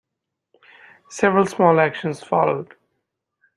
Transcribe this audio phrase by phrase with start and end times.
[1.11, 2.73] Several small actions followed.